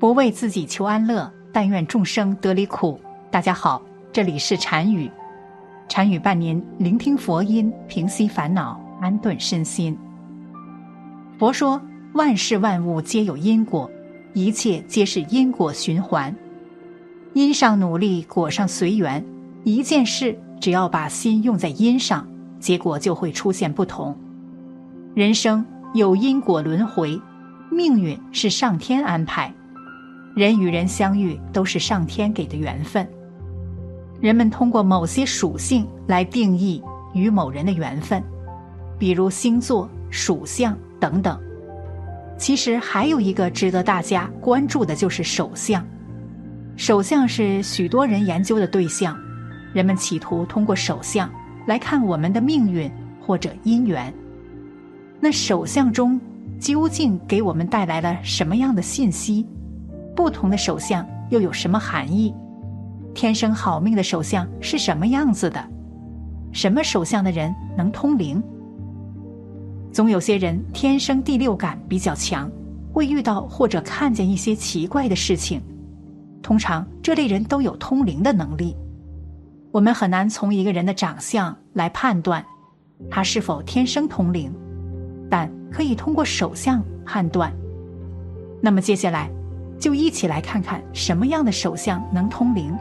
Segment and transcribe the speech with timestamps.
[0.00, 2.98] 不为自己求安乐，但愿众生得离苦。
[3.30, 5.10] 大家好，这里是禅语，
[5.90, 9.94] 禅语伴您聆听佛音，平息烦恼，安顿身心。
[11.38, 11.78] 佛说，
[12.14, 13.90] 万事万物皆有因果，
[14.32, 16.34] 一切皆是因果循环。
[17.34, 19.22] 因上努力，果上随缘。
[19.64, 22.26] 一件事，只要把心用在因上，
[22.58, 24.16] 结果就会出现不同。
[25.14, 27.20] 人生有因果轮回，
[27.70, 29.52] 命运是上天安排。
[30.34, 33.06] 人与人相遇都是上天给的缘分。
[34.20, 36.82] 人们通过某些属性来定义
[37.14, 38.22] 与某人的缘分，
[38.98, 41.40] 比如星座、属相等等。
[42.38, 45.84] 其实还有一个值得大家关注的，就是手相。
[46.76, 49.18] 手相是许多人研究的对象，
[49.74, 51.30] 人们企图通过手相
[51.66, 52.90] 来看我们的命运
[53.20, 54.12] 或者姻缘。
[55.18, 56.18] 那手相中
[56.58, 59.46] 究竟给我们带来了什么样的信息？
[60.20, 62.34] 不同的手相又有什么含义？
[63.14, 65.66] 天生好命的手相是什么样子的？
[66.52, 68.42] 什么手相的人能通灵？
[69.90, 72.50] 总有些人天生第六感比较强，
[72.92, 75.58] 会遇到或者看见一些奇怪的事情。
[76.42, 78.76] 通常这类人都有通灵的能力。
[79.72, 82.44] 我们很难从一个人的长相来判断
[83.10, 84.52] 他是否天生通灵，
[85.30, 87.50] 但可以通过手相判断。
[88.60, 89.30] 那么接下来。
[89.80, 92.76] 就一起来看看什么样的手相能通灵。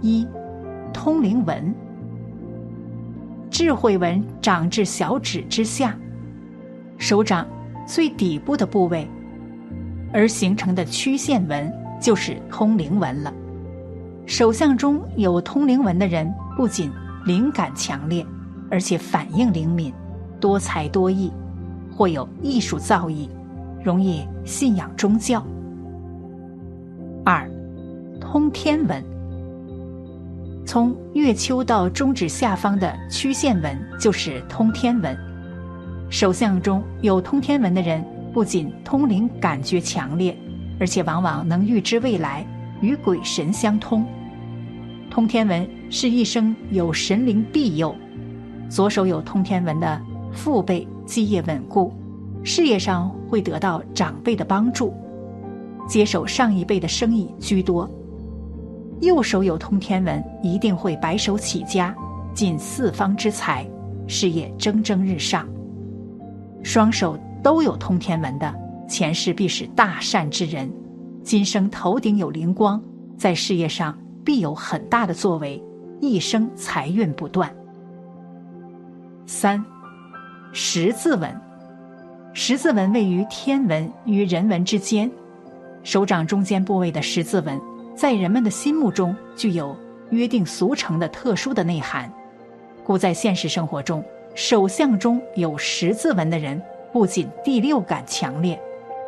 [0.00, 0.26] 一，
[0.92, 1.74] 通灵纹。
[3.50, 5.96] 智慧纹长至小指之下，
[6.98, 7.46] 手掌
[7.86, 9.08] 最底部的部位，
[10.12, 13.32] 而形成的曲线纹就是通灵纹了。
[14.26, 16.90] 手相中有通灵纹的人，不仅
[17.26, 18.24] 灵感强烈，
[18.70, 19.92] 而且反应灵敏，
[20.40, 21.32] 多才多艺，
[21.96, 23.28] 或有艺术造诣。
[23.84, 25.44] 容易信仰宗教。
[27.22, 27.48] 二，
[28.18, 29.04] 通天文。
[30.64, 35.14] 从月丘到中指下方的曲线纹就是通天文。
[36.08, 38.02] 手相中有通天文的人，
[38.32, 40.34] 不仅通灵感觉强烈，
[40.80, 42.46] 而且往往能预知未来，
[42.80, 44.04] 与鬼神相通。
[45.10, 47.94] 通天文是一生有神灵庇佑，
[48.70, 50.00] 左手有通天文的
[50.32, 51.92] 父辈基业稳固。
[52.44, 54.92] 事业上会得到长辈的帮助，
[55.88, 57.90] 接手上一辈的生意居多。
[59.00, 61.94] 右手有通天文，一定会白手起家，
[62.34, 63.66] 尽四方之财，
[64.06, 65.48] 事业蒸蒸日上。
[66.62, 68.54] 双手都有通天文的，
[68.86, 70.70] 前世必是大善之人，
[71.22, 72.80] 今生头顶有灵光，
[73.16, 75.62] 在事业上必有很大的作为，
[76.00, 77.50] 一生财运不断。
[79.24, 79.64] 三，
[80.52, 81.34] 十字纹。
[82.36, 85.08] 十字纹位于天文与人文之间，
[85.84, 87.60] 手掌中间部位的十字纹，
[87.94, 89.74] 在人们的心目中具有
[90.10, 92.12] 约定俗成的特殊的内涵，
[92.82, 96.60] 故在现实生活中，手相中有十字纹的人，
[96.92, 98.60] 不仅第六感强烈，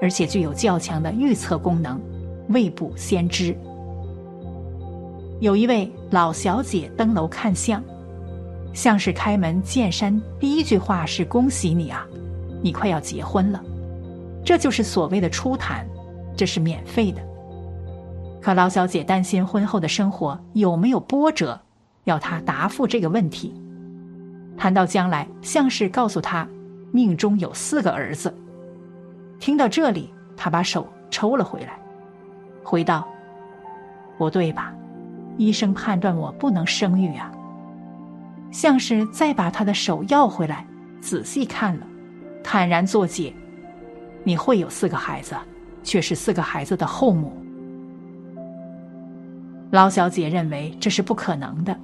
[0.00, 2.00] 而且具有较强的预测功能，
[2.48, 3.56] 未卜先知。
[5.38, 7.80] 有一位老小姐登楼看相，
[8.74, 12.04] 相是开门见山，第一句话是“恭喜你啊”。
[12.62, 13.60] 你快要结婚了，
[14.44, 15.86] 这就是所谓的初谈，
[16.36, 17.20] 这是免费的。
[18.40, 21.60] 可老小姐担心婚后的生活有没有波折，
[22.04, 23.54] 要他答复这个问题。
[24.56, 26.46] 谈到将来，像是告诉他
[26.92, 28.32] 命中有四个儿子。
[29.40, 31.78] 听到这里，他把手抽了回来，
[32.62, 33.06] 回道
[34.18, 34.72] ：“不对吧？
[35.36, 37.32] 医生判断我不能生育啊。”
[38.52, 40.66] 像是再把他的手要回来，
[41.00, 41.86] 仔细看了。
[42.42, 43.32] 坦然作解，
[44.24, 45.36] 你会有四个孩子，
[45.82, 47.32] 却是四个孩子的后母。
[49.70, 51.74] 老小姐认为这是不可能的。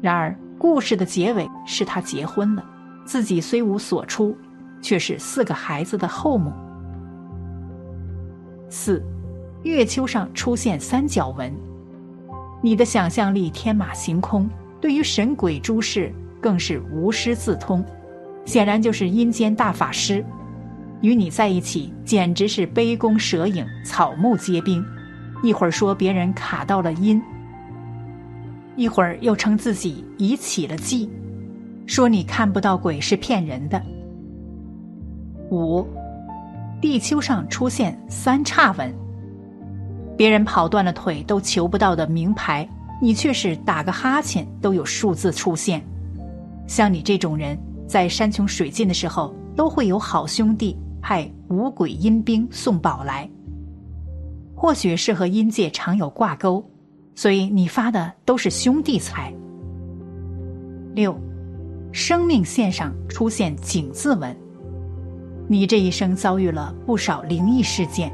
[0.00, 2.64] 然而，故事的结尾是她结婚了，
[3.04, 4.36] 自己虽无所出，
[4.80, 6.52] 却是四个孩子的后母。
[8.70, 9.04] 四，
[9.64, 11.52] 月丘上出现三角纹，
[12.62, 14.48] 你的想象力天马行空，
[14.80, 16.10] 对于神鬼诸事
[16.40, 17.84] 更是无师自通。
[18.44, 20.24] 显然就是阴间大法师，
[21.00, 24.84] 与你在一起简直是杯弓蛇影、草木皆兵。
[25.42, 27.22] 一会儿说别人卡到了阴，
[28.76, 31.08] 一会儿又称自己已起了计，
[31.86, 33.80] 说你看不到鬼是骗人的。
[35.50, 35.86] 五，
[36.80, 38.92] 地丘上出现三叉纹，
[40.16, 42.68] 别人跑断了腿都求不到的名牌，
[43.00, 45.82] 你却是打个哈欠都有数字出现。
[46.66, 47.56] 像你这种人。
[47.92, 53.28] 在山穷水尽的时候，都会有好兄弟派五鬼阴兵送宝来。
[54.54, 56.64] 或许是和阴界常有挂钩，
[57.14, 59.30] 所以你发的都是兄弟财。
[60.94, 61.14] 六，
[61.92, 64.34] 生命线上出现井字纹。
[65.46, 68.10] 你这一生遭遇了不少灵异事件，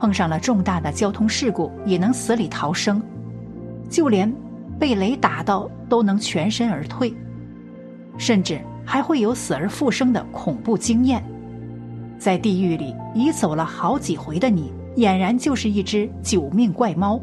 [0.00, 3.00] 碰上了重大的交通事故也能死里逃生，
[3.88, 4.28] 就连
[4.76, 7.14] 被雷打到都能全身而退，
[8.18, 11.24] 甚至还会有死而复生的恐怖经验。
[12.18, 17.20] 在地狱里已走了好几回的你，俨然就是一只九命怪猫。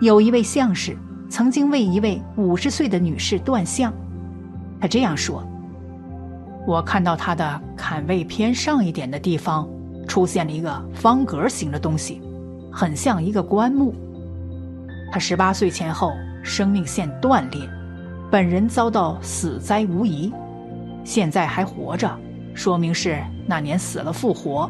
[0.00, 0.96] 有一位相士
[1.30, 3.92] 曾经为一位五十岁的女士断相，
[4.80, 5.42] 他这样说。
[6.66, 9.68] 我看到他的坎位偏上一点的地方，
[10.08, 12.20] 出现了一个方格形的东西，
[12.72, 13.94] 很像一个棺木。
[15.12, 16.12] 他十八岁前后
[16.42, 17.60] 生命线断裂，
[18.34, 20.34] 本人遭到死灾无疑，
[21.04, 22.18] 现在还活着，
[22.52, 24.68] 说明是那年死了复活。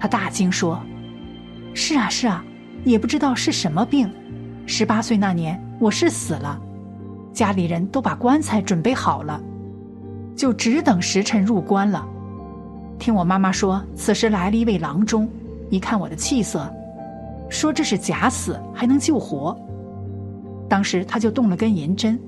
[0.00, 0.82] 他大惊说
[1.72, 2.44] ：“是啊是啊，
[2.82, 4.12] 也不知道是什么病。
[4.66, 6.60] 十八岁那年我是死了，
[7.32, 9.40] 家里人都把棺材准备好了。”
[10.34, 12.04] 就只等时辰入棺了。
[12.98, 15.28] 听我妈妈说，此时来了一位郎中，
[15.70, 16.68] 一看我的气色，
[17.48, 19.56] 说这是假死，还能救活。
[20.74, 22.18] 当时他就动了根银针，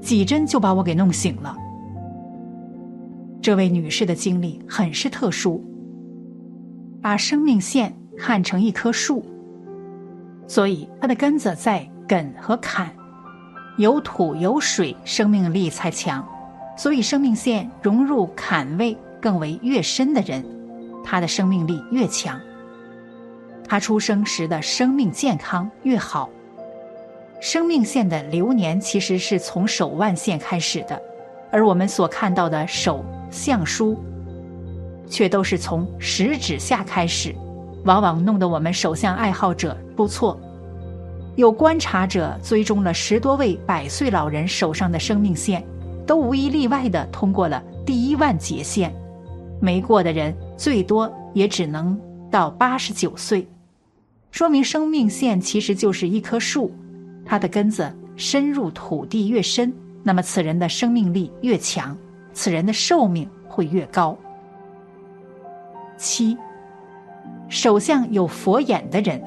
[0.00, 1.56] 几针就把我给弄醒了。
[3.40, 5.62] 这位女士的经历很是特殊，
[7.00, 9.24] 把生命线看成一棵树，
[10.48, 12.92] 所以它的根子在梗和坎，
[13.78, 16.26] 有土有水，生命力才强。
[16.76, 20.44] 所以，生命线融入坎位更为越深的人，
[21.04, 22.40] 他的生命力越强。
[23.68, 26.28] 他出生时的生命健康越好。
[27.42, 31.02] 生命线的流年其实是从手腕线开始的，
[31.50, 33.98] 而我们所看到的手相书，
[35.08, 37.34] 却都是从食指下开始，
[37.84, 40.38] 往往弄得我们手相爱好者不错。
[41.34, 45.64] 有观察者追踪了十多位百岁老人手上的生命线。
[46.06, 48.92] 都无一例外的通过了第一万劫线，
[49.60, 51.98] 没过的人最多也只能
[52.30, 53.48] 到八十九岁，
[54.30, 56.72] 说明生命线其实就是一棵树，
[57.24, 59.72] 它的根子深入土地越深，
[60.02, 61.96] 那么此人的生命力越强，
[62.32, 64.16] 此人的寿命会越高。
[65.96, 66.36] 七，
[67.48, 69.22] 手相有佛眼的人，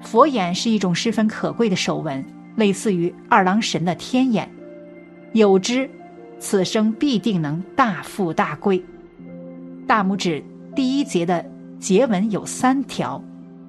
[0.00, 2.24] 佛眼是一种十分可贵的手纹，
[2.56, 4.48] 类似于二郎神的天眼。
[5.32, 5.88] 有之，
[6.38, 8.84] 此生必定能大富大贵。
[9.86, 10.44] 大拇指
[10.76, 11.44] 第一节的
[11.78, 13.22] 节纹有三条，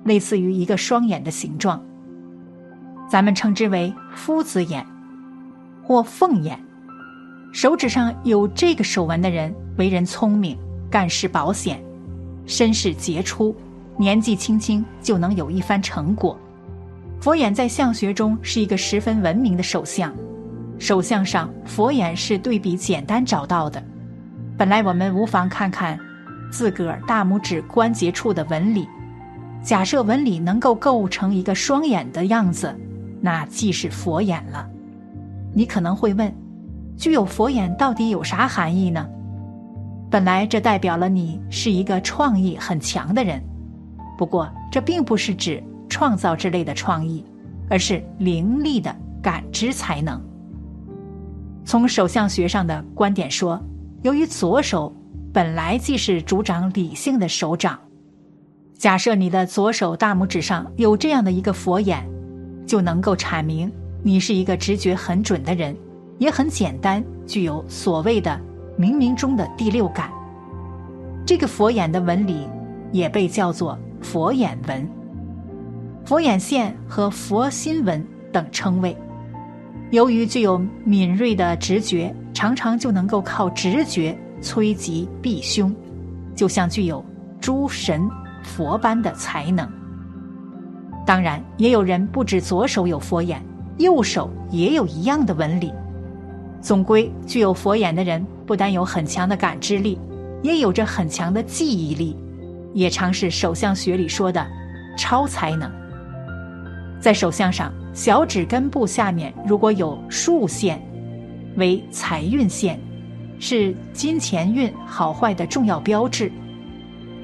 [0.04, 1.84] 类似于一个双眼的形状，
[3.07, 4.86] 咱们称之为夫子眼
[5.84, 6.60] 或凤眼。
[7.52, 10.57] 手指上有这个手纹的人，为人聪明，
[10.90, 11.81] 干事保险，
[12.46, 13.56] 身世杰出，
[13.98, 16.38] 年纪轻轻就能有一番成果。
[17.22, 20.13] 佛眼在相学中是一个十分文明的手相。
[20.78, 23.81] 手相上佛眼是对比简单找到的，
[24.57, 25.98] 本来我们无妨看看
[26.52, 28.86] 自个儿大拇指关节处的纹理。
[29.63, 32.75] 假设纹理能够构成一个双眼的样子，
[33.25, 34.69] 那即是佛眼了。
[35.51, 36.31] 你可能会问，
[36.95, 39.04] 具有佛眼到底有啥含义呢？
[40.11, 43.42] 本来这代表了你是一个创意很强的人，
[44.16, 47.26] 不过这并不是指创造之类的创意，
[47.68, 50.21] 而是灵力的感知才能。
[51.66, 53.59] 从手相学上的观点说，
[54.04, 54.95] 由于左手
[55.33, 57.80] 本来即是主掌理性的手掌，
[58.78, 62.07] 假设你的左手大拇指上有这样的一个佛眼，
[62.66, 65.76] 就能够阐明你是一个直觉很准的人，
[66.18, 68.40] 也很简单，具有所谓的
[68.78, 70.12] 冥冥中的第六感。
[71.26, 72.48] 这个佛眼的纹理
[72.92, 74.88] 也被叫做佛眼纹、
[76.06, 78.95] 佛眼线和佛心纹等称谓。
[79.92, 85.74] 由于具有敏锐的直觉，常常就能够靠直觉催吉避凶，
[86.36, 87.04] 就像具有
[87.40, 88.07] 诸神
[88.44, 89.68] 佛般的才能。
[91.06, 93.42] 当然，也有人不止左手有佛眼，
[93.78, 95.71] 右手也有一样的纹理。
[96.62, 100.00] 总归，具有佛眼的人不但有很强的感知力，
[100.42, 102.18] 也有着很强的记忆力，
[102.74, 104.45] 也常是手相学里说的
[104.97, 105.71] 超才能。
[107.00, 107.71] 在手相上。
[107.95, 110.85] 小指根部下面如果有竖线，
[111.56, 112.78] 为财运线，
[113.40, 116.30] 是金钱运好坏的重要标志。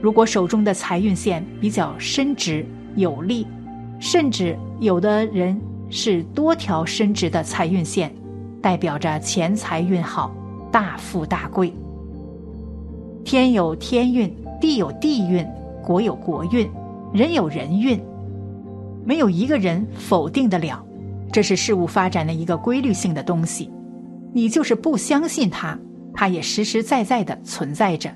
[0.01, 3.45] 如果手中的财运线比较伸直有力，
[4.01, 5.55] 甚至有的人
[5.91, 8.11] 是多条伸直的财运线，
[8.59, 10.35] 代表着钱财运好，
[10.71, 11.71] 大富大贵。
[13.23, 15.47] 天有天运，地有地运，
[15.83, 16.67] 国有国运，
[17.13, 18.01] 人有人运，
[19.05, 20.83] 没有一个人否定得了。
[21.31, 23.69] 这是事物发展的一个规律性的东西。
[24.33, 25.77] 你就是不相信它，
[26.11, 28.09] 它也实实在在的存在着。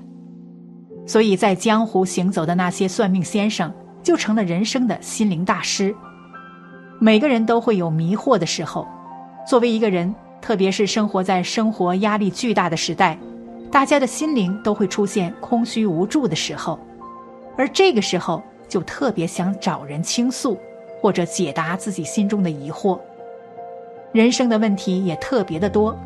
[1.06, 3.72] 所以在江湖行走的那些算命先生，
[4.06, 5.92] 就成了人生的心灵大师。
[7.00, 8.86] 每个人都会有迷惑的时候。
[9.44, 13.18] 作为一个人，特别是生活在生活压力巨大的时代，
[13.68, 16.78] 大家的心灵都会出现空虚无助的时候，
[17.58, 20.56] 而这个时候就特别想找人倾诉，
[21.02, 22.96] 或者解答自己心中的疑惑。
[24.12, 25.96] 人生的问题也特别的多，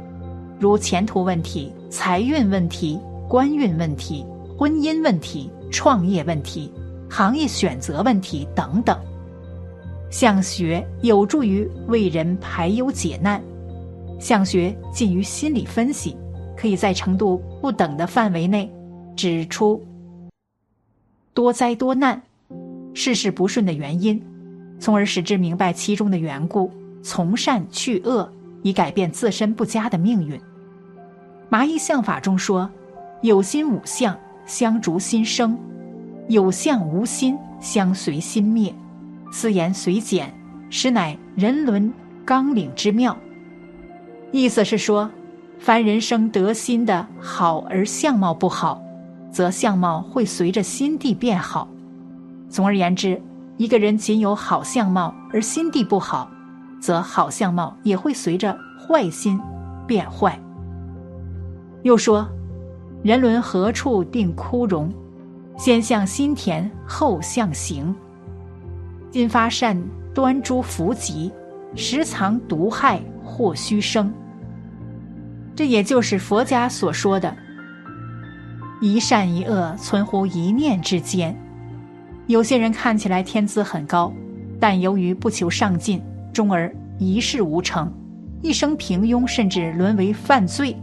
[0.59, 4.25] 如前途问题、财运问题、官运问题、
[4.59, 6.73] 婚姻问题、创业问题、
[7.11, 8.99] 行业选择问题等等。
[10.11, 13.43] 相学有助于为人排忧解难，
[14.19, 16.17] 相学近于心理分析，
[16.57, 18.73] 可以在程度不等的范围内
[19.17, 19.85] 指出
[21.35, 22.21] 多灾多难、
[22.95, 24.21] 事事不顺的原因，
[24.79, 28.31] 从而使之明白其中的缘故，从善去恶，
[28.63, 30.41] 以改变自身不佳的命运。
[31.49, 32.69] 麻衣相法中说
[33.23, 35.57] ：“有心无相，相逐心生；
[36.31, 38.73] 有相无心，相随心灭。”
[39.33, 40.33] 思言随简，
[40.71, 41.93] 实乃人伦
[42.25, 43.17] 纲领之妙。
[44.33, 45.11] 意思是说，
[45.59, 48.81] 凡人生得心的好而相貌不好，
[49.33, 51.69] 则相貌会随着心地变好。
[52.49, 53.21] 总而言之，
[53.57, 56.31] 一个人仅有好相貌而心地不好，
[56.81, 59.41] 则好相貌也会随着坏心
[59.87, 60.39] 变坏。
[61.83, 62.29] 又说，
[63.03, 64.93] 人伦何处定枯荣？
[65.61, 67.95] 先向心田，后向行。
[69.11, 69.79] 今发善，
[70.15, 71.31] 端诸福吉；
[71.77, 74.11] 实藏毒害，祸虚生。
[75.55, 77.37] 这也就是佛家所说的
[78.81, 81.37] “一善一恶，存乎一念之间”。
[82.27, 84.11] 有些人看起来天资很高，
[84.59, 86.01] 但由于不求上进，
[86.33, 87.93] 终而一事无成，
[88.41, 90.75] 一生平庸，甚至沦为犯罪；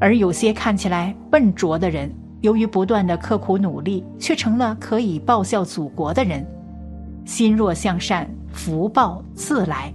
[0.00, 2.12] 而有些看起来笨拙的人。
[2.40, 6.46] 由于不断的刻苦努力，却成了可以报效祖国的人。
[7.24, 9.92] 心若向善，福报自来。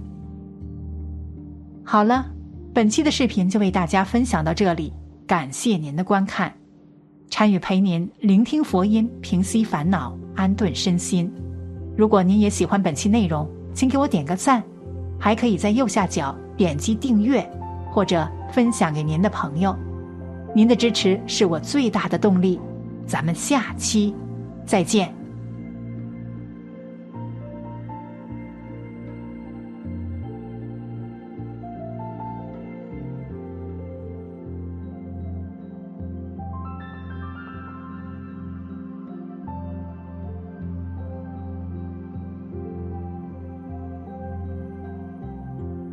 [1.84, 2.26] 好了，
[2.72, 4.92] 本期的视频就为大家分享到这里，
[5.26, 6.52] 感谢您的观看。
[7.28, 11.30] 参与陪您聆听佛音，平息烦恼，安顿身心。
[11.96, 14.62] 如果您也喜欢本期内容，请给我点个赞，
[15.18, 17.44] 还可以在右下角点击订阅，
[17.90, 19.76] 或者分享给您的朋友。
[20.56, 22.58] 您的支持是我最大的动力，
[23.06, 24.14] 咱们下期
[24.64, 25.14] 再见。